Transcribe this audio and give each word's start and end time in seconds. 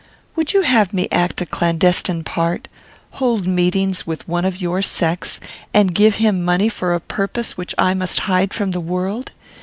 "Would 0.35 0.51
you 0.53 0.63
have 0.63 0.93
me 0.95 1.07
act 1.11 1.41
a 1.41 1.45
clandestine 1.45 2.23
part? 2.23 2.67
Hold 3.21 3.45
meetings 3.45 4.07
with 4.07 4.27
one 4.27 4.45
of 4.45 4.59
your 4.59 4.81
sex, 4.81 5.39
and 5.75 5.93
give 5.93 6.15
him 6.15 6.43
money 6.43 6.69
for 6.69 6.95
a 6.95 6.99
purpose 6.99 7.55
which 7.55 7.75
I 7.77 7.93
must 7.93 8.21
hide 8.21 8.51
from 8.51 8.71
the 8.71 8.79
world? 8.81 9.29